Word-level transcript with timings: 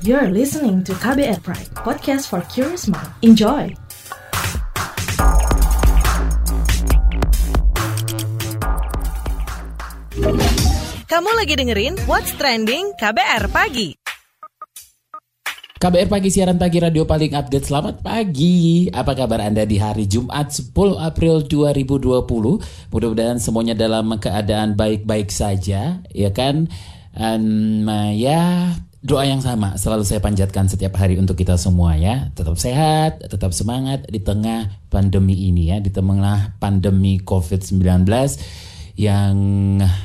You're 0.00 0.32
listening 0.32 0.80
to 0.88 0.96
KBR 0.96 1.44
Pride, 1.44 1.76
podcast 1.76 2.32
for 2.32 2.40
curious 2.48 2.88
mind. 2.88 3.12
Enjoy! 3.20 3.68
Kamu 11.04 11.30
lagi 11.36 11.52
dengerin 11.52 12.00
What's 12.08 12.32
Trending 12.40 12.96
KBR 12.96 13.52
Pagi. 13.52 13.92
KBR 15.76 16.08
Pagi 16.08 16.28
siaran 16.32 16.56
pagi 16.56 16.80
radio 16.80 17.04
paling 17.04 17.36
update. 17.36 17.68
Selamat 17.68 18.00
pagi. 18.00 18.88
Apa 18.88 19.12
kabar 19.12 19.44
Anda 19.44 19.68
di 19.68 19.76
hari 19.76 20.08
Jumat 20.08 20.48
10 20.48 20.96
April 20.96 21.44
2020? 21.44 22.24
Mudah-mudahan 22.88 23.36
semuanya 23.36 23.76
dalam 23.76 24.16
keadaan 24.16 24.80
baik-baik 24.80 25.28
saja, 25.28 26.00
ya 26.08 26.30
kan? 26.32 26.72
Um, 27.12 27.84
ya 28.16 28.72
doa 29.00 29.24
yang 29.24 29.40
sama 29.40 29.80
selalu 29.80 30.04
saya 30.04 30.20
panjatkan 30.20 30.68
setiap 30.68 31.00
hari 31.00 31.16
untuk 31.16 31.36
kita 31.36 31.56
semua 31.56 31.96
ya. 31.96 32.28
Tetap 32.36 32.56
sehat, 32.60 33.24
tetap 33.24 33.56
semangat 33.56 34.04
di 34.08 34.20
tengah 34.20 34.68
pandemi 34.92 35.48
ini 35.48 35.72
ya, 35.72 35.80
di 35.80 35.88
tengah 35.88 36.60
pandemi 36.60 37.16
COVID-19 37.20 38.04
yang 39.00 39.34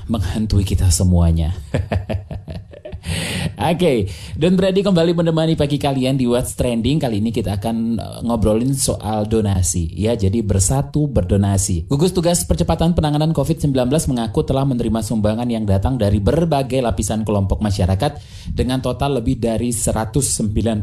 menghantui 0.07 0.63
kita 0.63 0.87
semuanya. 0.87 1.51
Oke, 3.55 3.77
okay. 3.77 3.97
Don 4.33 4.57
Brady 4.57 4.81
kembali 4.81 5.13
menemani 5.13 5.53
pagi 5.53 5.77
kalian 5.77 6.17
di 6.17 6.25
What's 6.25 6.57
Trending. 6.57 6.97
Kali 6.97 7.21
ini 7.21 7.29
kita 7.29 7.61
akan 7.61 8.01
uh, 8.01 8.19
ngobrolin 8.25 8.73
soal 8.73 9.29
donasi 9.29 9.93
ya. 9.93 10.17
Jadi 10.17 10.41
bersatu 10.41 11.05
berdonasi. 11.05 11.85
Gugus 11.85 12.11
Tugas 12.11 12.43
Percepatan 12.43 12.97
Penanganan 12.97 13.31
COVID-19 13.31 13.71
mengaku 14.09 14.41
telah 14.41 14.65
menerima 14.65 14.99
sumbangan 15.05 15.47
yang 15.47 15.63
datang 15.63 16.01
dari 16.01 16.17
berbagai 16.17 16.81
lapisan 16.81 17.21
kelompok 17.21 17.61
masyarakat 17.61 18.17
dengan 18.49 18.81
total 18.81 19.21
lebih 19.21 19.37
dari 19.37 19.69
193 19.69 20.81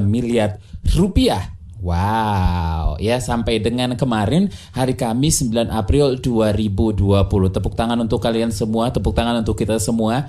miliar 0.00 0.56
rupiah 0.96 1.58
Wow, 1.78 2.98
ya 2.98 3.22
sampai 3.22 3.62
dengan 3.62 3.94
kemarin 3.94 4.50
hari 4.74 4.98
Kamis 4.98 5.46
9 5.46 5.70
April 5.70 6.18
2020. 6.18 7.54
Tepuk 7.54 7.78
tangan 7.78 7.94
untuk 8.02 8.18
kalian 8.18 8.50
semua, 8.50 8.90
tepuk 8.90 9.14
tangan 9.14 9.46
untuk 9.46 9.54
kita 9.54 9.78
semua. 9.78 10.26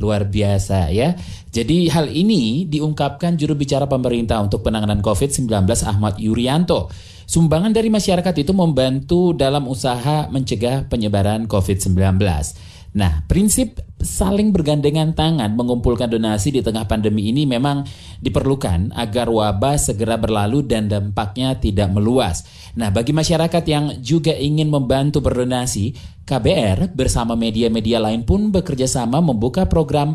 Luar 0.00 0.28
biasa 0.28 0.88
ya. 0.88 1.16
Jadi 1.52 1.92
hal 1.92 2.08
ini 2.08 2.64
diungkapkan 2.64 3.36
juru 3.36 3.52
bicara 3.52 3.84
pemerintah 3.84 4.40
untuk 4.40 4.64
penanganan 4.64 5.04
COVID-19 5.04 5.48
Ahmad 5.84 6.16
Yuryanto. 6.16 6.88
Sumbangan 7.28 7.72
dari 7.72 7.88
masyarakat 7.88 8.34
itu 8.44 8.52
membantu 8.52 9.32
dalam 9.32 9.64
usaha 9.64 10.28
mencegah 10.28 10.88
penyebaran 10.88 11.48
COVID-19. 11.48 11.96
Nah, 12.92 13.24
prinsip 13.24 13.80
saling 14.02 14.52
bergandengan 14.52 15.16
tangan 15.16 15.56
mengumpulkan 15.56 16.12
donasi 16.12 16.52
di 16.52 16.60
tengah 16.60 16.84
pandemi 16.84 17.32
ini 17.32 17.48
memang 17.48 17.88
diperlukan 18.20 18.92
agar 18.92 19.32
wabah 19.32 19.80
segera 19.80 20.20
berlalu 20.20 20.60
dan 20.60 20.92
dampaknya 20.92 21.56
tidak 21.56 21.88
meluas. 21.88 22.44
Nah, 22.76 22.92
bagi 22.92 23.16
masyarakat 23.16 23.64
yang 23.64 23.96
juga 24.04 24.36
ingin 24.36 24.68
membantu 24.68 25.24
berdonasi, 25.24 25.96
KBR 26.28 26.92
bersama 26.92 27.32
media-media 27.32 27.96
lain 27.96 28.28
pun 28.28 28.52
bekerja 28.52 28.84
sama 28.84 29.24
membuka 29.24 29.64
program 29.64 30.12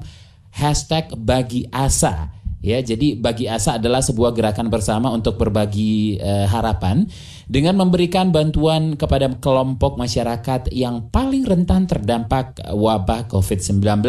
hashtag 0.54 1.10
bagi 1.18 1.66
asa 1.74 2.37
Ya, 2.58 2.82
jadi 2.82 3.14
bagi 3.14 3.46
asa 3.46 3.78
adalah 3.78 4.02
sebuah 4.02 4.34
gerakan 4.34 4.74
bersama 4.74 5.14
untuk 5.14 5.38
berbagi 5.38 6.18
eh, 6.18 6.50
harapan 6.50 7.06
dengan 7.46 7.78
memberikan 7.78 8.34
bantuan 8.34 8.98
kepada 8.98 9.30
kelompok 9.38 9.96
masyarakat 9.96 10.74
yang 10.74 11.14
paling 11.14 11.46
rentan 11.46 11.86
terdampak 11.86 12.58
wabah 12.66 13.30
COVID-19. 13.30 14.02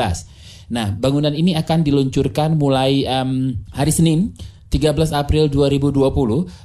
Nah, 0.68 0.92
bangunan 0.96 1.32
ini 1.32 1.56
akan 1.56 1.80
diluncurkan 1.84 2.56
mulai 2.56 3.04
um, 3.08 3.56
hari 3.72 3.92
Senin 3.92 4.36
13 4.68 5.16
April 5.16 5.48
2020 5.48 6.12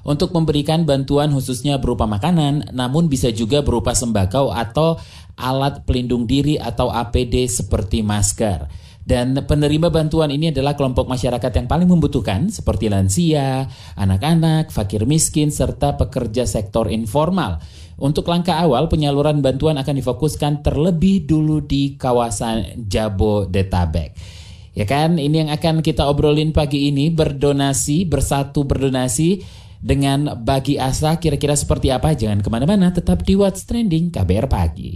untuk 0.03 0.29
memberikan 0.35 0.83
bantuan 0.83 1.31
khususnya 1.31 1.79
berupa 1.79 2.03
makanan, 2.03 2.75
namun 2.75 3.07
bisa 3.07 3.31
juga 3.31 3.63
berupa 3.63 3.95
sembako 3.95 4.51
atau 4.51 4.99
alat 5.39 5.87
pelindung 5.87 6.27
diri 6.27 6.59
atau 6.59 6.91
APD 6.91 7.47
seperti 7.47 8.03
masker. 8.03 8.67
Dan 9.03 9.35
penerima 9.35 9.91
bantuan 9.91 10.31
ini 10.31 10.55
adalah 10.55 10.79
kelompok 10.79 11.11
masyarakat 11.11 11.51
yang 11.51 11.67
paling 11.67 11.91
membutuhkan 11.91 12.47
seperti 12.47 12.87
lansia, 12.87 13.67
anak-anak, 13.99 14.71
fakir 14.71 15.03
miskin, 15.03 15.51
serta 15.51 15.99
pekerja 15.99 16.47
sektor 16.47 16.87
informal. 16.87 17.59
Untuk 17.99 18.31
langkah 18.31 18.63
awal, 18.63 18.87
penyaluran 18.87 19.43
bantuan 19.43 19.75
akan 19.75 19.95
difokuskan 19.99 20.63
terlebih 20.63 21.27
dulu 21.27 21.59
di 21.59 21.99
kawasan 21.99 22.87
Jabodetabek. 22.87 24.15
Ya 24.73 24.89
kan, 24.89 25.21
ini 25.21 25.45
yang 25.45 25.51
akan 25.53 25.85
kita 25.85 26.07
obrolin 26.07 26.55
pagi 26.55 26.89
ini, 26.89 27.13
berdonasi, 27.13 28.09
bersatu 28.09 28.65
berdonasi 28.65 29.43
dengan 29.83 30.39
bagi 30.39 30.79
asa 30.79 31.19
kira-kira 31.19 31.59
seperti 31.59 31.91
apa? 31.91 32.15
Jangan 32.15 32.39
ke 32.39 32.47
mana-mana, 32.47 32.95
tetap 32.95 33.27
di 33.27 33.35
What's 33.35 33.67
Trending 33.67 34.15
KBR 34.15 34.47
Pagi. 34.47 34.95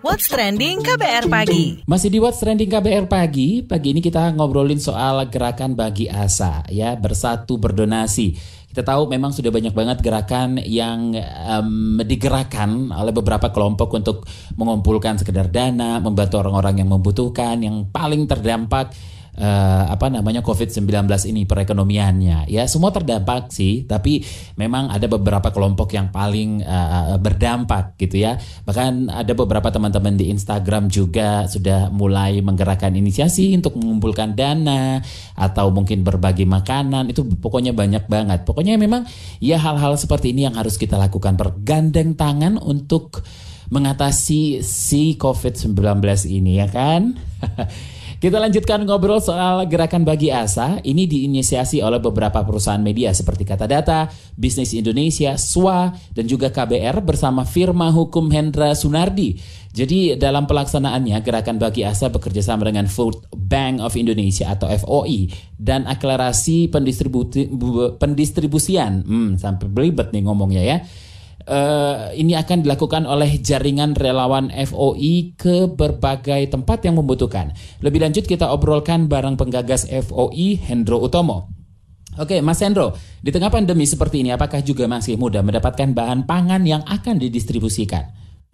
What's 0.00 0.32
Trending 0.32 0.80
KBR 0.80 1.28
Pagi. 1.28 1.84
Masih 1.84 2.08
di 2.08 2.16
What's 2.16 2.40
Trending 2.40 2.72
KBR 2.72 3.04
Pagi, 3.04 3.60
pagi 3.60 3.92
ini 3.92 4.00
kita 4.00 4.32
ngobrolin 4.32 4.80
soal 4.80 5.28
gerakan 5.28 5.76
bagi 5.76 6.08
asa, 6.08 6.64
ya 6.72 6.96
bersatu 6.96 7.60
berdonasi. 7.60 8.32
Kita 8.74 8.82
tahu 8.82 9.06
memang 9.06 9.30
sudah 9.30 9.54
banyak 9.54 9.70
banget 9.70 10.02
gerakan 10.02 10.58
yang 10.58 11.14
um, 11.46 12.02
digerakkan 12.02 12.90
oleh 12.90 13.14
beberapa 13.14 13.52
kelompok 13.52 13.92
untuk 13.94 14.26
mengumpulkan 14.58 15.20
sekedar 15.20 15.46
dana, 15.52 16.02
membantu 16.02 16.42
orang-orang 16.42 16.82
yang 16.82 16.90
membutuhkan, 16.90 17.62
yang 17.62 17.86
paling 17.92 18.26
terdampak 18.26 18.90
uh, 19.38 19.84
apa 19.90 20.10
namanya 20.10 20.40
COVID-19 20.42 21.06
ini 21.30 21.46
perekonomiannya. 21.46 22.46
Ya, 22.50 22.66
semua 22.70 22.94
terdampak 22.94 23.50
sih, 23.50 23.86
tapi 23.86 24.22
memang 24.54 24.90
ada 24.90 25.06
beberapa 25.10 25.50
kelompok 25.50 25.94
yang 25.94 26.10
paling 26.14 26.62
uh, 26.62 27.18
berdampak 27.18 27.98
gitu 27.98 28.22
ya. 28.22 28.38
Bahkan 28.66 29.10
ada 29.10 29.32
beberapa 29.34 29.70
teman-teman 29.70 30.14
di 30.14 30.30
Instagram 30.30 30.90
juga 30.90 31.46
sudah 31.50 31.90
mulai 31.90 32.38
menggerakkan 32.42 32.94
inisiasi 32.94 33.54
untuk 33.58 33.78
mengumpulkan 33.78 34.34
dana 34.38 35.02
atau 35.34 35.70
mungkin 35.74 36.06
berbagi 36.06 36.46
makanan. 36.46 37.10
Itu 37.10 37.26
pokoknya 37.26 37.74
banyak 37.74 38.06
banget. 38.06 38.46
Pokoknya 38.46 38.78
memang 38.78 39.06
ya 39.42 39.58
hal-hal 39.58 39.98
seperti 39.98 40.30
ini 40.30 40.46
yang 40.46 40.54
harus 40.54 40.78
kita 40.78 40.98
lakukan 40.98 41.34
bergandeng 41.34 42.14
tangan 42.14 42.58
untuk 42.58 43.22
mengatasi 43.72 44.60
si 44.60 45.16
COVID-19 45.16 45.74
ini 46.28 46.60
ya 46.60 46.68
kan. 46.68 47.16
Kita 48.24 48.40
lanjutkan 48.40 48.88
ngobrol 48.88 49.20
soal 49.20 49.68
gerakan 49.68 50.00
bagi 50.00 50.32
asa. 50.32 50.80
Ini 50.80 51.04
diinisiasi 51.04 51.84
oleh 51.84 52.00
beberapa 52.00 52.40
perusahaan 52.40 52.80
media 52.80 53.12
seperti 53.12 53.44
Kata 53.44 53.68
Data, 53.68 54.08
Bisnis 54.32 54.72
Indonesia, 54.72 55.36
SWA, 55.36 55.92
dan 56.16 56.24
juga 56.24 56.48
KBR 56.48 57.04
bersama 57.04 57.44
firma 57.44 57.92
hukum 57.92 58.32
Hendra 58.32 58.72
Sunardi. 58.72 59.36
Jadi 59.76 60.16
dalam 60.16 60.48
pelaksanaannya 60.48 61.20
gerakan 61.20 61.60
bagi 61.60 61.84
asa 61.84 62.08
bekerja 62.08 62.40
sama 62.40 62.64
dengan 62.64 62.88
Food 62.88 63.28
Bank 63.36 63.84
of 63.84 63.92
Indonesia 63.92 64.48
atau 64.48 64.72
FOI 64.72 65.28
dan 65.60 65.84
akselerasi 65.84 66.72
pendistribusian. 68.00 69.04
Hmm, 69.04 69.36
sampai 69.36 69.68
belibet 69.68 70.16
nih 70.16 70.24
ngomongnya 70.24 70.64
ya 70.64 70.80
uh, 71.48 72.10
ini 72.16 72.34
akan 72.38 72.64
dilakukan 72.64 73.04
oleh 73.04 73.38
jaringan 73.40 73.92
relawan 73.94 74.48
FOI 74.50 75.34
ke 75.36 75.68
berbagai 75.70 76.50
tempat 76.50 76.84
yang 76.86 76.96
membutuhkan. 77.00 77.52
Lebih 77.84 78.04
lanjut 78.04 78.24
kita 78.24 78.50
obrolkan 78.50 79.06
bareng 79.06 79.36
penggagas 79.36 79.86
FOI 79.88 80.58
Hendro 80.58 81.00
Utomo. 81.02 81.50
Oke, 82.14 82.38
Mas 82.38 82.62
Hendro, 82.62 82.94
di 83.18 83.34
tengah 83.34 83.50
pandemi 83.50 83.90
seperti 83.90 84.22
ini, 84.22 84.30
apakah 84.30 84.62
juga 84.62 84.86
masih 84.86 85.18
mudah 85.18 85.42
mendapatkan 85.42 85.90
bahan 85.90 86.30
pangan 86.30 86.62
yang 86.62 86.86
akan 86.86 87.18
didistribusikan? 87.18 88.06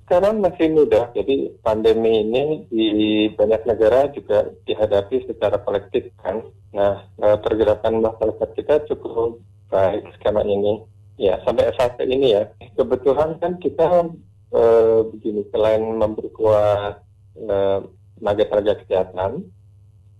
Sekarang 0.08 0.40
masih 0.40 0.72
mudah, 0.72 1.12
jadi 1.12 1.54
pandemi 1.60 2.24
ini 2.24 2.64
di 2.72 2.88
banyak 3.36 3.62
negara 3.68 4.08
juga 4.10 4.48
dihadapi 4.64 5.28
secara 5.28 5.60
kolektif 5.60 6.08
kan. 6.24 6.40
Nah, 6.72 7.04
eh, 7.20 7.36
pergerakan 7.36 8.00
masyarakat 8.00 8.48
kita 8.56 8.74
cukup 8.88 9.38
baik 9.70 10.08
sekarang 10.18 10.50
ini 10.50 10.82
Ya, 11.20 11.36
sampai 11.44 11.68
saat 11.76 12.00
ini 12.00 12.32
ya. 12.32 12.48
Kebetulan 12.80 13.36
kan 13.36 13.60
kita 13.60 14.08
eh, 14.56 14.98
begini, 15.04 15.44
selain 15.52 15.84
memperkuat 16.00 17.04
eh, 17.36 17.78
tenaga-tenaga 18.16 18.80
kesehatan, 18.80 19.44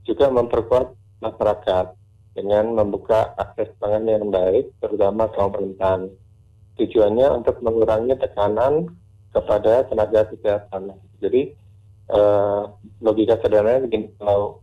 juga 0.05 0.29
memperkuat 0.29 0.93
masyarakat 1.25 1.97
dengan 2.37 2.77
membuka 2.77 3.33
akses 3.41 3.73
pangan 3.81 4.05
yang 4.13 4.29
baik, 4.29 4.77
terutama 4.85 5.33
kaum 5.33 5.57
rentan. 5.57 6.13
Tujuannya 6.77 7.33
untuk 7.33 7.65
mengurangi 7.65 8.21
tekanan 8.21 8.93
kepada 9.33 9.89
tenaga 9.89 10.29
kesehatan. 10.29 11.01
Jadi 11.25 11.57
eh, 12.13 12.63
logika 13.01 13.41
sederhananya 13.41 13.89
begini, 13.89 14.13
kalau 14.21 14.61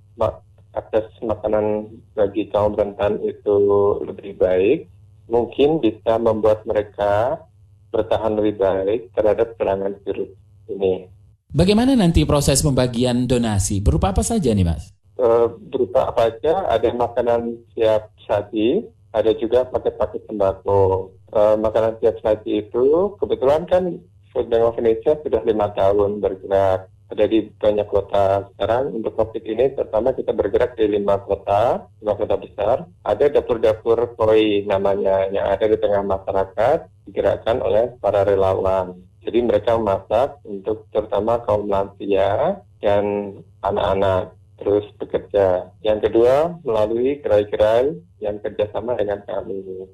akses 0.78 1.10
makanan 1.26 1.98
bagi 2.14 2.46
kaum 2.54 2.78
rentan 2.78 3.26
itu 3.26 3.58
lebih 4.06 4.38
baik, 4.38 4.86
mungkin 5.28 5.84
bisa 5.84 6.18
membuat 6.20 6.64
mereka 6.64 7.44
bertahan 7.92 8.36
lebih 8.36 8.60
baik 8.60 9.02
terhadap 9.16 9.56
serangan 9.56 9.96
virus 10.04 10.32
ini. 10.68 11.08
Bagaimana 11.48 11.96
nanti 11.96 12.28
proses 12.28 12.60
pembagian 12.60 13.24
donasi? 13.24 13.80
Berupa 13.80 14.12
apa 14.12 14.24
saja 14.24 14.52
nih, 14.52 14.68
Mas? 14.68 14.98
uh, 15.18 15.48
berupa 15.70 16.10
apa 16.10 16.32
aja? 16.34 16.66
Ada 16.70 16.94
makanan 16.94 17.58
siap 17.74 18.14
saji, 18.26 18.86
ada 19.12 19.32
juga 19.36 19.66
paket-paket 19.68 20.26
sembako. 20.30 21.12
Uh, 21.34 21.56
makanan 21.60 22.00
siap 22.00 22.22
saji 22.24 22.64
itu 22.66 23.18
kebetulan 23.20 23.68
kan 23.68 24.00
Food 24.32 24.48
Bank 24.48 24.64
of 24.64 24.80
Indonesia 24.80 25.18
sudah 25.20 25.42
lima 25.44 25.68
tahun 25.76 26.24
bergerak 26.24 26.88
ada 27.08 27.26
di 27.26 27.48
banyak 27.48 27.88
kota. 27.88 28.52
Sekarang 28.54 28.92
untuk 28.92 29.16
COVID 29.16 29.44
ini 29.48 29.72
pertama 29.72 30.12
kita 30.12 30.36
bergerak 30.36 30.76
di 30.76 30.92
lima 30.92 31.20
kota, 31.24 31.88
lima 32.04 32.14
kota 32.20 32.36
besar. 32.36 32.78
Ada 33.08 33.32
dapur-dapur 33.32 34.20
koi 34.20 34.68
namanya 34.68 35.32
yang 35.32 35.48
ada 35.48 35.66
di 35.68 35.78
tengah 35.80 36.04
masyarakat 36.04 36.88
digerakkan 37.08 37.64
oleh 37.64 37.96
para 38.04 38.28
relawan. 38.28 39.00
Jadi 39.24 39.44
mereka 39.44 39.76
memasak 39.76 40.40
untuk 40.48 40.88
terutama 40.92 41.44
kaum 41.44 41.68
lansia 41.68 42.64
dan 42.80 43.36
anak-anak 43.64 44.36
terus 44.58 44.88
bekerja. 44.98 45.70
Yang 45.84 46.10
kedua 46.10 46.60
melalui 46.64 47.20
gerai-gerai 47.20 47.94
yang 48.20 48.40
kerjasama 48.42 48.98
dengan 48.98 49.22
kami. 49.24 49.88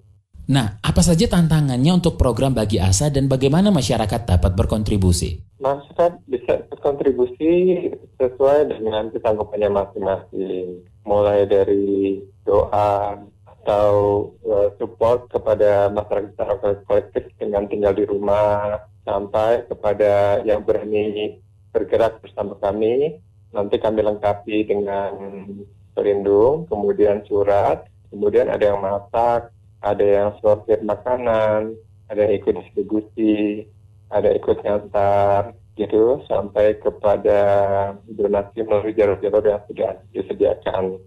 Nah, 0.44 0.75
apa 0.84 1.00
saja 1.00 1.24
tantangannya 1.31 1.95
untuk 1.95 2.19
program 2.19 2.51
Bagi 2.51 2.75
Asa 2.75 3.07
dan 3.07 3.31
bagaimana 3.31 3.72
masyarakat 3.72 4.28
dapat 4.28 4.51
berkontribusi? 4.60 5.40
Masyarakat 5.63 6.19
bisa 6.28 6.68
berkontribusi 6.68 7.88
sesuai 8.19 8.68
dengan 8.75 9.07
kesanggupannya 9.16 9.72
masing-masing. 9.72 10.84
Mulai 11.07 11.48
dari 11.48 12.19
doa 12.44 13.24
atau 13.48 13.92
uh, 14.44 14.68
support 14.75 15.31
kepada 15.31 15.88
masyarakat 15.88 16.36
secara 16.36 16.75
kolektif 16.84 17.24
dengan 17.39 17.63
tinggal 17.72 17.96
di 17.96 18.04
rumah, 18.04 18.84
sampai 19.07 19.63
kepada 19.72 20.44
yang 20.44 20.68
berani 20.68 21.39
bergerak 21.72 22.19
bersama 22.19 22.60
kami. 22.60 23.16
Nanti 23.56 23.80
kami 23.80 24.04
lengkapi 24.04 24.68
dengan 24.68 25.12
pelindung, 25.96 26.68
kemudian 26.68 27.24
surat, 27.24 27.88
kemudian 28.12 28.51
ada 28.51 28.75
yang 28.75 28.84
masak, 28.84 29.54
ada 29.84 30.02
yang 30.04 30.30
sortir 30.40 30.80
makanan, 30.82 31.76
ada 32.08 32.20
yang 32.24 32.34
ikut 32.40 32.56
distribusi, 32.64 33.68
ada 34.08 34.32
ikut 34.32 34.64
ngantar, 34.64 35.52
gitu, 35.76 36.24
sampai 36.30 36.80
kepada 36.80 37.42
donasi 38.08 38.64
melalui 38.64 38.96
jalur-jalur 38.96 39.44
yang 39.44 39.62
sudah 39.68 39.92
disediakan. 40.16 40.98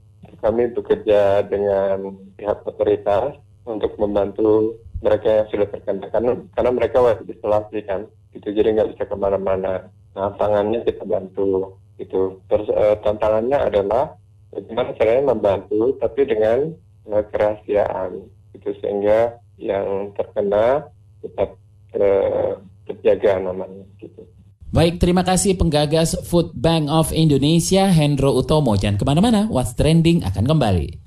Kami 0.45 0.77
bekerja 0.77 1.47
dengan 1.49 2.21
pihak 2.37 2.63
otoritas 2.69 3.41
untuk 3.65 3.97
membantu 3.97 4.77
mereka 5.01 5.43
yang 5.43 5.49
sudah 5.49 5.69
terkena 5.73 6.07
karena, 6.13 6.33
karena 6.55 6.71
mereka 6.71 6.99
wajib 7.01 7.27
isolasi 7.33 7.83
kan? 7.89 8.05
Itu 8.37 8.53
jadi 8.53 8.77
nggak 8.77 8.95
bisa 8.95 9.05
ke 9.09 9.17
mana-mana. 9.17 9.89
Nah 10.17 10.33
tangannya 10.37 10.85
kita 10.85 11.05
bantu 11.05 11.77
itu 11.97 12.41
terus 12.49 12.69
uh, 12.73 12.97
tantangannya 13.01 13.57
adalah 13.57 14.17
bagaimana 14.53 14.93
caranya 14.97 15.33
membantu 15.33 15.97
tapi 15.97 16.29
dengan 16.29 16.77
uh, 17.09 17.25
kerahasiaan 17.33 18.29
itu 18.57 18.73
sehingga 18.81 19.37
yang 19.61 20.13
terkena 20.17 20.89
tetap 21.21 21.57
uh, 21.97 22.53
terjaga 22.89 23.41
namanya 23.41 23.85
gitu. 24.01 24.25
Baik, 24.75 24.99
terima 25.01 25.23
kasih 25.23 25.57
penggagas 25.57 26.19
Food 26.27 26.53
Bank 26.59 26.91
of 26.91 27.15
Indonesia, 27.15 27.89
Hendro 27.89 28.35
Utomo. 28.35 28.75
Jangan 28.75 28.99
ke 28.99 29.05
mana-mana, 29.07 29.47
What's 29.49 29.73
Trending 29.79 30.27
akan 30.27 30.45
kembali. 30.45 31.06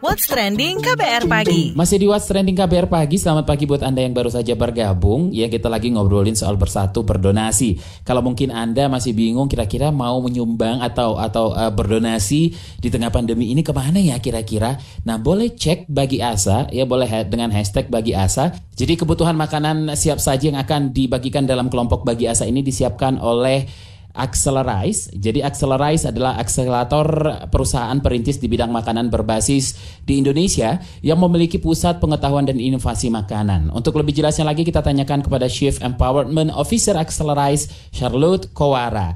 What's 0.00 0.32
Trending 0.32 0.80
KBR 0.80 1.28
Pagi. 1.28 1.76
Masih 1.76 2.00
di 2.00 2.08
What's 2.08 2.24
Trending 2.24 2.56
KBR 2.56 2.88
Pagi, 2.88 3.20
selamat 3.20 3.44
pagi 3.44 3.68
buat 3.68 3.84
Anda 3.84 4.00
yang 4.00 4.16
baru 4.16 4.32
saja 4.32 4.56
bergabung. 4.56 5.28
Ya, 5.28 5.52
kita 5.52 5.68
lagi 5.68 5.92
ngobrolin 5.92 6.32
soal 6.32 6.56
bersatu 6.56 7.04
berdonasi. 7.04 7.76
Kalau 8.00 8.24
mungkin 8.24 8.48
Anda 8.48 8.88
masih 8.88 9.12
bingung 9.12 9.44
kira-kira 9.44 9.92
mau 9.92 10.24
menyumbang 10.24 10.80
atau 10.80 11.20
atau 11.20 11.52
uh, 11.52 11.68
berdonasi 11.68 12.56
di 12.80 12.88
tengah 12.88 13.12
pandemi 13.12 13.52
ini 13.52 13.60
ke 13.60 13.76
mana 13.76 14.00
ya 14.00 14.16
kira-kira? 14.16 14.80
Nah, 15.04 15.20
boleh 15.20 15.52
cek 15.52 15.84
bagi 15.92 16.24
Asa, 16.24 16.72
ya 16.72 16.88
boleh 16.88 17.28
dengan 17.28 17.52
hashtag 17.52 17.92
bagi 17.92 18.16
Asa. 18.16 18.56
Jadi 18.72 18.96
kebutuhan 18.96 19.36
makanan 19.36 19.92
siap 20.00 20.16
saji 20.16 20.48
yang 20.48 20.60
akan 20.64 20.96
dibagikan 20.96 21.44
dalam 21.44 21.68
kelompok 21.68 22.08
bagi 22.08 22.24
Asa 22.24 22.48
ini 22.48 22.64
disiapkan 22.64 23.20
oleh 23.20 23.68
Accelerize. 24.16 25.12
Jadi 25.12 25.44
Accelerize 25.44 26.08
adalah 26.08 26.40
akselerator 26.40 27.06
perusahaan 27.52 28.00
perintis 28.00 28.40
di 28.40 28.48
bidang 28.48 28.72
makanan 28.72 29.12
berbasis 29.12 29.76
di 30.02 30.16
Indonesia 30.16 30.80
yang 31.04 31.20
memiliki 31.20 31.60
pusat 31.60 32.00
pengetahuan 32.00 32.48
dan 32.48 32.56
inovasi 32.56 33.12
makanan. 33.12 33.68
Untuk 33.70 33.94
lebih 34.00 34.16
jelasnya 34.16 34.48
lagi 34.48 34.64
kita 34.64 34.80
tanyakan 34.80 35.20
kepada 35.20 35.46
Chief 35.46 35.76
Empowerment 35.84 36.50
Officer 36.56 36.96
Accelerize, 36.96 37.68
Charlotte 37.92 38.48
Kowara. 38.56 39.12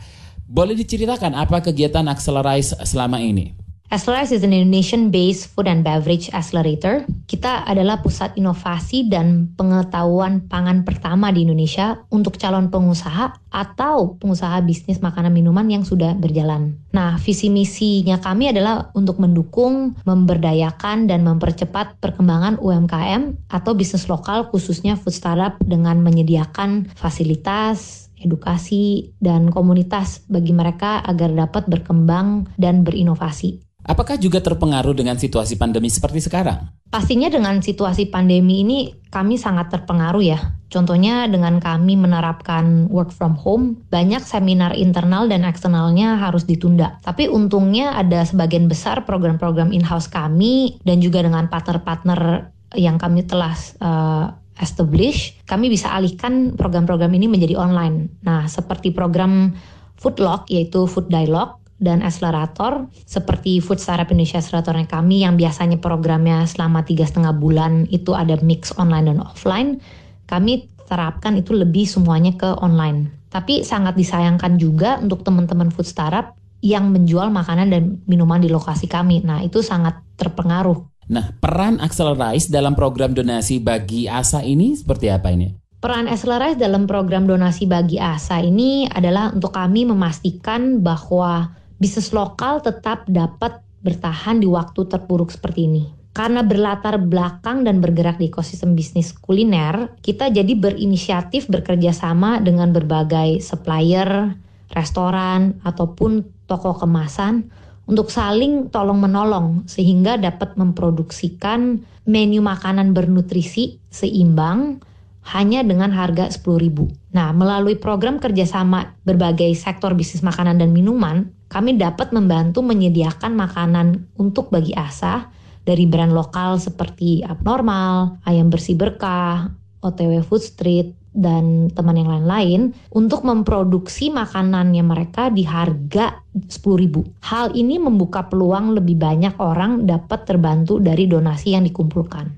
Boleh 0.50 0.76
diceritakan 0.76 1.32
apa 1.34 1.62
kegiatan 1.64 2.04
Accelerize 2.10 2.76
selama 2.84 3.22
ini? 3.22 3.59
Accelerize 3.90 4.30
is 4.30 4.46
an 4.46 4.54
Indonesian-based 4.54 5.50
food 5.50 5.66
and 5.66 5.82
beverage 5.82 6.30
accelerator. 6.30 7.02
Kita 7.26 7.66
adalah 7.66 7.98
pusat 7.98 8.38
inovasi 8.38 9.10
dan 9.10 9.50
pengetahuan 9.58 10.46
pangan 10.46 10.86
pertama 10.86 11.34
di 11.34 11.42
Indonesia 11.42 11.98
untuk 12.06 12.38
calon 12.38 12.70
pengusaha 12.70 13.34
atau 13.50 14.14
pengusaha 14.14 14.62
bisnis 14.62 15.02
makanan 15.02 15.34
minuman 15.34 15.66
yang 15.66 15.82
sudah 15.82 16.14
berjalan. 16.14 16.78
Nah, 16.94 17.18
visi 17.18 17.50
misinya 17.50 18.22
kami 18.22 18.54
adalah 18.54 18.94
untuk 18.94 19.18
mendukung, 19.18 19.98
memberdayakan, 20.06 21.10
dan 21.10 21.26
mempercepat 21.26 21.98
perkembangan 21.98 22.62
UMKM 22.62 23.50
atau 23.50 23.74
bisnis 23.74 24.06
lokal 24.06 24.54
khususnya 24.54 24.94
food 24.94 25.18
startup 25.18 25.58
dengan 25.66 25.98
menyediakan 25.98 26.94
fasilitas, 26.94 28.06
edukasi, 28.22 29.10
dan 29.18 29.50
komunitas 29.50 30.22
bagi 30.30 30.54
mereka 30.54 31.02
agar 31.02 31.34
dapat 31.34 31.66
berkembang 31.66 32.46
dan 32.54 32.86
berinovasi. 32.86 33.69
Apakah 33.84 34.20
juga 34.20 34.44
terpengaruh 34.44 34.92
dengan 34.92 35.16
situasi 35.16 35.56
pandemi 35.56 35.88
seperti 35.88 36.20
sekarang? 36.20 36.68
Pastinya 36.90 37.30
dengan 37.32 37.62
situasi 37.62 38.10
pandemi 38.12 38.60
ini 38.60 38.92
kami 39.08 39.40
sangat 39.40 39.72
terpengaruh 39.72 40.20
ya. 40.20 40.38
Contohnya 40.70 41.26
dengan 41.26 41.58
kami 41.58 41.98
menerapkan 41.98 42.86
work 42.92 43.10
from 43.10 43.34
home, 43.34 43.82
banyak 43.90 44.22
seminar 44.22 44.76
internal 44.78 45.26
dan 45.26 45.42
eksternalnya 45.42 46.14
harus 46.20 46.46
ditunda. 46.46 47.02
Tapi 47.02 47.26
untungnya 47.26 47.98
ada 47.98 48.22
sebagian 48.22 48.70
besar 48.70 49.02
program-program 49.02 49.74
in-house 49.74 50.06
kami 50.06 50.78
dan 50.86 51.02
juga 51.02 51.26
dengan 51.26 51.50
partner-partner 51.50 52.52
yang 52.78 53.02
kami 53.02 53.26
telah 53.26 53.54
uh, 53.82 54.30
establish, 54.62 55.34
kami 55.48 55.72
bisa 55.72 55.90
alihkan 55.90 56.54
program-program 56.54 57.10
ini 57.16 57.26
menjadi 57.26 57.58
online. 57.58 58.12
Nah, 58.22 58.46
seperti 58.46 58.94
program 58.94 59.56
Foodlock 59.98 60.46
yaitu 60.52 60.86
Food 60.86 61.10
Dialogue 61.10 61.60
dan 61.80 62.04
akselerator 62.04 62.86
seperti 63.08 63.58
Food 63.58 63.80
Startup 63.80 64.06
Indonesia 64.12 64.38
Acceleratornya 64.38 64.86
kami 64.86 65.24
yang 65.24 65.40
biasanya 65.40 65.80
programnya 65.80 66.44
selama 66.44 66.84
tiga 66.84 67.08
setengah 67.08 67.32
bulan 67.32 67.88
itu 67.88 68.12
ada 68.12 68.36
mix 68.44 68.70
online 68.76 69.08
dan 69.08 69.18
offline 69.24 69.80
kami 70.28 70.70
terapkan 70.86 71.34
itu 71.34 71.56
lebih 71.56 71.86
semuanya 71.86 72.36
ke 72.38 72.54
online. 72.62 73.10
Tapi 73.30 73.62
sangat 73.62 73.94
disayangkan 73.94 74.58
juga 74.58 74.98
untuk 74.98 75.22
teman-teman 75.22 75.70
food 75.70 75.86
startup 75.86 76.34
yang 76.60 76.90
menjual 76.90 77.30
makanan 77.30 77.70
dan 77.70 77.82
minuman 78.06 78.42
di 78.42 78.50
lokasi 78.50 78.86
kami. 78.86 79.22
Nah 79.22 79.42
itu 79.42 79.62
sangat 79.62 79.98
terpengaruh. 80.18 80.78
Nah, 81.10 81.34
peran 81.42 81.82
Accelerize 81.82 82.46
dalam 82.46 82.78
program 82.78 83.10
donasi 83.10 83.58
bagi 83.58 84.06
ASA 84.06 84.46
ini 84.46 84.78
seperti 84.78 85.10
apa 85.10 85.34
ini? 85.34 85.50
Peran 85.82 86.06
Accelerize 86.06 86.60
dalam 86.60 86.86
program 86.86 87.26
donasi 87.26 87.66
bagi 87.66 87.98
ASA 87.98 88.44
ini 88.46 88.86
adalah 88.86 89.34
untuk 89.34 89.50
kami 89.50 89.88
memastikan 89.88 90.78
bahwa 90.78 91.50
bisnis 91.80 92.12
lokal 92.12 92.60
tetap 92.60 93.08
dapat 93.08 93.64
bertahan 93.80 94.44
di 94.44 94.46
waktu 94.46 94.84
terpuruk 94.84 95.32
seperti 95.32 95.64
ini. 95.64 95.84
Karena 96.12 96.44
berlatar 96.44 97.00
belakang 97.00 97.64
dan 97.64 97.80
bergerak 97.80 98.20
di 98.20 98.28
ekosistem 98.28 98.76
bisnis 98.76 99.16
kuliner, 99.16 99.88
kita 100.04 100.28
jadi 100.28 100.52
berinisiatif 100.52 101.48
bekerja 101.48 101.96
sama 101.96 102.42
dengan 102.44 102.76
berbagai 102.76 103.40
supplier, 103.40 104.36
restoran, 104.76 105.56
ataupun 105.64 106.26
toko 106.44 106.76
kemasan 106.76 107.48
untuk 107.88 108.12
saling 108.12 108.68
tolong-menolong 108.68 109.64
sehingga 109.70 110.20
dapat 110.20 110.54
memproduksikan 110.60 111.80
menu 112.04 112.42
makanan 112.42 112.92
bernutrisi 112.92 113.78
seimbang 113.88 114.82
hanya 115.30 115.62
dengan 115.62 115.94
harga 115.94 116.26
10.000. 116.26 117.14
Nah, 117.14 117.30
melalui 117.30 117.78
program 117.78 118.18
kerjasama 118.18 118.98
berbagai 119.06 119.54
sektor 119.54 119.94
bisnis 119.94 120.26
makanan 120.26 120.58
dan 120.58 120.74
minuman, 120.74 121.30
kami 121.50 121.74
dapat 121.74 122.14
membantu 122.14 122.62
menyediakan 122.62 123.34
makanan 123.34 124.06
untuk 124.14 124.54
bagi 124.54 124.70
asa 124.70 125.26
dari 125.66 125.84
brand 125.84 126.14
lokal 126.14 126.62
seperti 126.62 127.26
Abnormal, 127.26 128.22
Ayam 128.22 128.54
Bersih 128.54 128.78
Berkah, 128.78 129.50
OTW 129.82 130.22
Food 130.22 130.46
Street, 130.46 130.94
dan 131.10 131.74
teman 131.74 131.98
yang 131.98 132.06
lain-lain 132.06 132.70
untuk 132.94 133.26
memproduksi 133.26 134.14
makanannya 134.14 134.86
mereka 134.86 135.26
di 135.26 135.42
harga 135.42 136.22
10.000. 136.30 137.18
Hal 137.26 137.58
ini 137.58 137.82
membuka 137.82 138.30
peluang 138.30 138.78
lebih 138.78 138.94
banyak 138.94 139.34
orang 139.42 139.90
dapat 139.90 140.22
terbantu 140.22 140.78
dari 140.78 141.10
donasi 141.10 141.58
yang 141.58 141.66
dikumpulkan. 141.66 142.30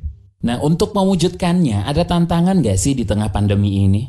Nah, 0.43 0.57
untuk 0.65 0.97
mewujudkannya 0.97 1.85
ada 1.85 2.03
tantangan 2.03 2.65
nggak 2.65 2.81
sih 2.81 2.97
di 2.97 3.05
tengah 3.05 3.29
pandemi 3.29 3.85
ini? 3.85 4.03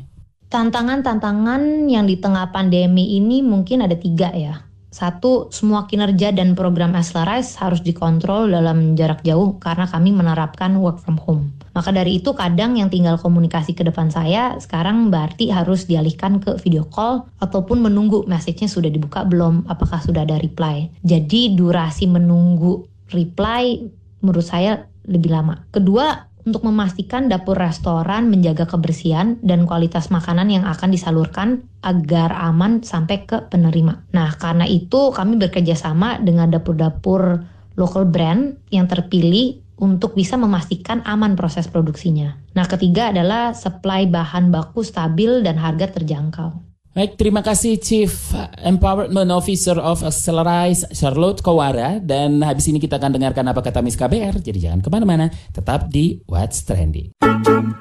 Tantangan-tantangan 0.47 1.91
yang 1.91 2.07
di 2.07 2.15
tengah 2.17 2.49
pandemi 2.55 3.19
ini 3.19 3.43
mungkin 3.43 3.83
ada 3.83 3.99
tiga 3.99 4.31
ya. 4.31 4.72
Satu, 4.93 5.49
semua 5.49 5.89
kinerja 5.89 6.29
dan 6.29 6.53
program 6.53 6.93
Accelerize 6.93 7.57
harus 7.57 7.81
dikontrol 7.81 8.53
dalam 8.53 8.93
jarak 8.93 9.25
jauh 9.25 9.57
karena 9.57 9.89
kami 9.89 10.13
menerapkan 10.13 10.77
work 10.77 11.01
from 11.01 11.17
home. 11.17 11.49
Maka 11.73 11.89
dari 11.89 12.21
itu 12.21 12.37
kadang 12.37 12.77
yang 12.77 12.93
tinggal 12.93 13.17
komunikasi 13.17 13.73
ke 13.73 13.81
depan 13.81 14.13
saya 14.13 14.53
sekarang 14.61 15.09
berarti 15.09 15.49
harus 15.49 15.89
dialihkan 15.89 16.37
ke 16.37 16.61
video 16.61 16.85
call 16.85 17.25
ataupun 17.41 17.81
menunggu 17.81 18.21
message-nya 18.29 18.69
sudah 18.69 18.93
dibuka 18.93 19.25
belum, 19.25 19.65
apakah 19.65 19.97
sudah 19.97 20.29
ada 20.29 20.37
reply. 20.37 20.85
Jadi 21.01 21.57
durasi 21.57 22.05
menunggu 22.05 22.85
reply 23.09 23.89
menurut 24.21 24.45
saya 24.45 24.85
lebih 25.09 25.33
lama. 25.33 25.65
Kedua, 25.73 26.29
untuk 26.43 26.67
memastikan 26.67 27.31
dapur 27.31 27.55
restoran 27.55 28.27
menjaga 28.27 28.67
kebersihan 28.67 29.39
dan 29.39 29.63
kualitas 29.63 30.11
makanan 30.11 30.51
yang 30.51 30.65
akan 30.67 30.91
disalurkan 30.91 31.63
agar 31.83 32.35
aman 32.35 32.83
sampai 32.83 33.23
ke 33.23 33.47
penerima. 33.47 34.03
Nah, 34.11 34.35
karena 34.35 34.67
itu 34.67 35.11
kami 35.15 35.39
bekerja 35.39 35.75
sama 35.75 36.19
dengan 36.19 36.51
dapur-dapur 36.51 37.43
local 37.79 38.05
brand 38.05 38.59
yang 38.69 38.85
terpilih 38.91 39.63
untuk 39.79 40.13
bisa 40.13 40.37
memastikan 40.37 41.01
aman 41.03 41.33
proses 41.35 41.67
produksinya. 41.67 42.37
Nah, 42.53 42.67
ketiga 42.69 43.09
adalah 43.09 43.55
supply 43.57 44.05
bahan 44.07 44.53
baku 44.53 44.85
stabil 44.85 45.41
dan 45.41 45.57
harga 45.57 45.91
terjangkau. 45.91 46.72
Baik, 46.93 47.17
terima 47.17 47.41
kasih 47.41 47.81
Chief 47.81 48.13
Empowerment 48.61 49.33
Officer 49.33 49.81
of 49.81 50.05
Accelerize 50.05 50.85
Charlotte 50.93 51.41
Kowara. 51.41 51.97
Dan 51.97 52.45
habis 52.45 52.69
ini 52.69 52.77
kita 52.77 53.01
akan 53.01 53.17
dengarkan 53.17 53.49
apa 53.49 53.65
kata 53.65 53.81
Miss 53.81 53.97
KBR. 53.97 54.37
Jadi 54.37 54.69
jangan 54.69 54.77
ke 54.77 54.93
mana-mana, 54.93 55.25
tetap 55.49 55.89
di 55.89 56.21
What's 56.29 56.61
Trending. 56.61 57.17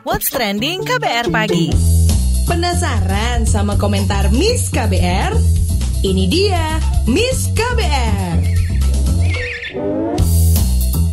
What's 0.09 0.33
Trending 0.33 0.89
KBR 0.89 1.29
Pagi. 1.29 1.69
Penasaran 2.49 3.45
sama 3.45 3.77
komentar 3.77 4.33
Miss 4.33 4.73
KBR? 4.73 5.37
Ini 6.09 6.25
dia 6.33 6.81
Miss 7.05 7.53
KBR. 7.53 8.37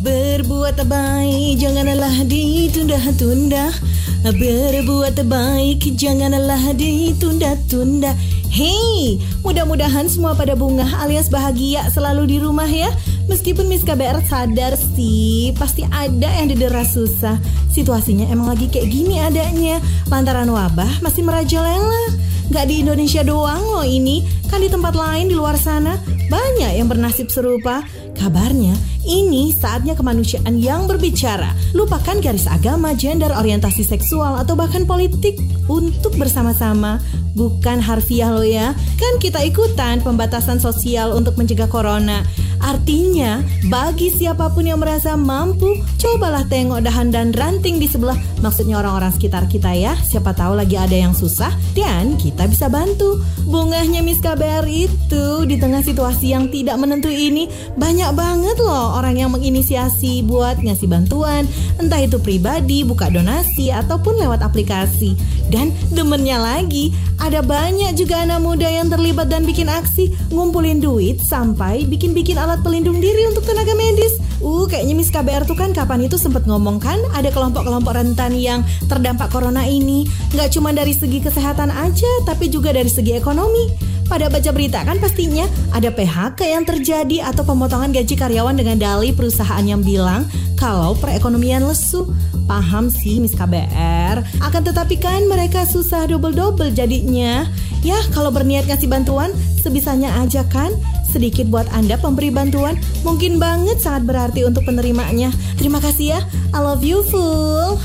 Berbuat 0.00 0.88
baik 0.88 1.60
janganlah 1.60 2.16
ditunda-tunda 2.24 3.89
Berbuat 4.20 5.16
baik 5.24 5.96
janganlah 5.96 6.76
ditunda-tunda. 6.76 8.12
Hei, 8.52 9.16
mudah-mudahan 9.40 10.12
semua 10.12 10.36
pada 10.36 10.52
bunga 10.52 10.84
alias 11.00 11.32
bahagia 11.32 11.88
selalu 11.88 12.28
di 12.28 12.36
rumah 12.36 12.68
ya. 12.68 12.92
Meskipun 13.32 13.64
Miss 13.64 13.80
KBR 13.80 14.20
sadar 14.28 14.76
sih, 14.76 15.56
pasti 15.56 15.88
ada 15.88 16.28
yang 16.36 16.52
didera 16.52 16.84
susah. 16.84 17.40
Situasinya 17.72 18.28
emang 18.28 18.52
lagi 18.52 18.68
kayak 18.68 18.92
gini 18.92 19.24
adanya. 19.24 19.80
Lantaran 20.12 20.52
wabah 20.52 21.00
masih 21.00 21.24
merajalela. 21.24 22.12
Gak 22.52 22.68
di 22.68 22.84
Indonesia 22.84 23.24
doang 23.24 23.62
loh 23.62 23.86
ini, 23.88 24.26
kan 24.52 24.60
di 24.60 24.68
tempat 24.68 25.00
lain 25.00 25.32
di 25.32 25.38
luar 25.38 25.56
sana 25.56 25.96
banyak 26.28 26.76
yang 26.76 26.92
bernasib 26.92 27.32
serupa. 27.32 27.80
Kabarnya, 28.20 28.76
ini 29.04 29.54
saatnya 29.54 29.96
kemanusiaan 29.96 30.60
yang 30.60 30.84
berbicara. 30.84 31.52
Lupakan 31.72 32.20
garis 32.20 32.44
agama, 32.50 32.92
gender, 32.92 33.32
orientasi 33.32 33.84
seksual, 33.86 34.36
atau 34.36 34.52
bahkan 34.56 34.84
politik 34.84 35.40
untuk 35.70 36.16
bersama-sama. 36.20 37.00
Bukan 37.38 37.78
harfiah 37.78 38.28
lo 38.28 38.42
ya, 38.42 38.74
kan 38.98 39.12
kita 39.22 39.40
ikutan 39.46 40.02
pembatasan 40.02 40.58
sosial 40.58 41.14
untuk 41.14 41.38
mencegah 41.38 41.70
corona. 41.70 42.26
Artinya, 42.60 43.40
bagi 43.72 44.12
siapa 44.12 44.52
pun 44.52 44.68
yang 44.68 44.78
merasa 44.78 45.16
mampu, 45.16 45.80
cobalah 45.96 46.44
tengok 46.46 46.84
dahan 46.84 47.08
dan 47.08 47.32
ranting 47.32 47.80
di 47.80 47.88
sebelah. 47.88 48.16
Maksudnya 48.44 48.80
orang-orang 48.80 49.12
sekitar 49.16 49.48
kita 49.48 49.72
ya. 49.72 49.96
Siapa 49.96 50.36
tahu 50.36 50.60
lagi 50.60 50.76
ada 50.76 50.92
yang 50.92 51.16
susah 51.16 51.52
dan 51.72 52.20
kita 52.20 52.44
bisa 52.46 52.68
bantu. 52.68 53.20
Bungahnya 53.48 54.04
Miss 54.04 54.20
KBR 54.20 54.68
itu 54.68 55.48
di 55.48 55.56
tengah 55.56 55.80
situasi 55.80 56.36
yang 56.36 56.52
tidak 56.52 56.76
menentu 56.76 57.08
ini 57.08 57.48
banyak 57.74 58.12
banget 58.14 58.56
loh 58.60 58.96
orang 58.96 59.16
yang 59.16 59.32
menginisiasi 59.32 60.22
buat 60.24 60.60
ngasih 60.60 60.88
bantuan. 60.88 61.48
Entah 61.80 62.00
itu 62.04 62.20
pribadi, 62.20 62.84
buka 62.84 63.08
donasi, 63.08 63.72
ataupun 63.72 64.20
lewat 64.20 64.44
aplikasi. 64.44 65.16
Dan 65.50 65.74
demennya 65.90 66.38
lagi, 66.38 66.94
ada 67.20 67.44
banyak 67.44 67.92
juga 68.00 68.24
anak 68.24 68.40
muda 68.40 68.64
yang 68.64 68.88
terlibat 68.88 69.28
dan 69.28 69.44
bikin 69.44 69.68
aksi, 69.68 70.16
ngumpulin 70.32 70.80
duit 70.80 71.20
sampai 71.20 71.84
bikin-bikin 71.84 72.40
alat 72.40 72.64
pelindung 72.64 72.96
diri 72.96 73.28
untuk 73.28 73.44
tenaga 73.44 73.76
medis. 73.76 74.16
Uh, 74.40 74.64
kayaknya 74.64 74.96
Miss 74.96 75.12
KBR 75.12 75.44
tuh 75.44 75.52
kan 75.52 75.76
kapan 75.76 76.08
itu 76.08 76.16
sempat 76.16 76.48
ngomong 76.48 76.80
kan 76.80 76.96
ada 77.12 77.28
kelompok-kelompok 77.28 77.92
rentan 77.92 78.32
yang 78.32 78.64
terdampak 78.88 79.28
corona 79.28 79.68
ini. 79.68 80.08
Nggak 80.32 80.56
cuma 80.56 80.72
dari 80.72 80.96
segi 80.96 81.20
kesehatan 81.20 81.68
aja, 81.68 82.10
tapi 82.24 82.48
juga 82.48 82.72
dari 82.72 82.88
segi 82.88 83.12
ekonomi. 83.12 83.89
Pada 84.10 84.26
baca 84.26 84.50
berita 84.50 84.82
kan 84.82 84.98
pastinya 84.98 85.46
ada 85.70 85.86
PHK 85.94 86.42
yang 86.42 86.66
terjadi 86.66 87.30
atau 87.30 87.46
pemotongan 87.46 87.94
gaji 87.94 88.18
karyawan 88.18 88.58
dengan 88.58 88.74
dalih 88.74 89.14
perusahaan 89.14 89.62
yang 89.62 89.86
bilang 89.86 90.26
kalau 90.58 90.98
perekonomian 90.98 91.62
lesu. 91.62 92.10
Paham 92.50 92.90
sih 92.90 93.22
Miss 93.22 93.38
KBR. 93.38 94.42
Akan 94.42 94.66
tetapi 94.66 94.98
kan 94.98 95.30
mereka 95.30 95.62
susah 95.62 96.10
double-double 96.10 96.74
jadinya. 96.74 97.46
Ya 97.86 98.02
kalau 98.10 98.34
berniat 98.34 98.66
ngasih 98.66 98.90
bantuan 98.90 99.30
sebisanya 99.62 100.18
aja 100.18 100.42
kan. 100.50 100.74
Sedikit 101.06 101.46
buat 101.46 101.70
Anda 101.70 101.94
pemberi 101.94 102.34
bantuan 102.34 102.74
mungkin 103.06 103.38
banget 103.38 103.78
sangat 103.78 104.10
berarti 104.10 104.42
untuk 104.42 104.66
penerimanya. 104.66 105.30
Terima 105.54 105.78
kasih 105.78 106.18
ya. 106.18 106.20
I 106.50 106.58
love 106.58 106.82
you 106.82 107.06
full. 107.06 107.78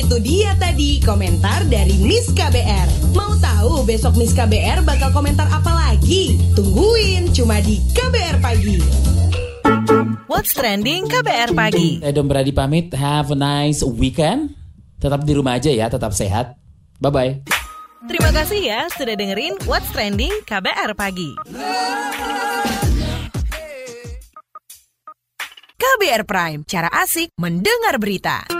Itu 0.00 0.16
dia 0.16 0.56
tadi 0.56 0.96
komentar 1.04 1.68
dari 1.68 1.92
Miss 2.00 2.32
KBR. 2.32 3.12
Mau 3.12 3.36
tahu 3.36 3.84
besok 3.84 4.16
Miss 4.16 4.32
KBR 4.32 4.80
bakal 4.80 5.12
komentar 5.12 5.44
apa 5.52 5.68
lagi? 5.76 6.40
Tungguin 6.56 7.28
cuma 7.36 7.60
di 7.60 7.76
KBR 7.92 8.40
Pagi. 8.40 8.80
What's 10.24 10.56
Trending 10.56 11.04
KBR 11.04 11.52
Pagi. 11.52 12.00
Saya 12.00 12.16
Dom 12.16 12.32
Brady 12.32 12.48
pamit. 12.48 12.96
Have 12.96 13.28
a 13.28 13.36
nice 13.36 13.84
weekend. 13.84 14.56
Tetap 14.96 15.20
di 15.28 15.36
rumah 15.36 15.60
aja 15.60 15.68
ya, 15.68 15.92
tetap 15.92 16.16
sehat. 16.16 16.56
Bye-bye. 16.96 17.44
Terima 18.08 18.32
kasih 18.32 18.60
ya 18.64 18.88
sudah 18.96 19.12
dengerin 19.12 19.60
What's 19.68 19.92
Trending 19.92 20.32
KBR 20.48 20.96
Pagi. 20.96 21.36
KBR 25.76 26.24
Prime, 26.24 26.64
cara 26.64 26.88
asik 26.88 27.36
mendengar 27.36 28.00
berita. 28.00 28.59